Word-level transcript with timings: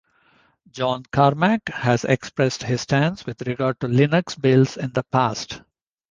John 0.71 1.03
Carmack 1.11 1.69
has 1.69 2.05
expressed 2.05 2.63
his 2.63 2.81
stance 2.81 3.23
with 3.27 3.43
regard 3.43 3.79
to 3.81 3.87
Linux 3.87 4.35
builds 4.41 4.75
in 4.75 4.91
the 4.93 5.03
past. 5.03 5.61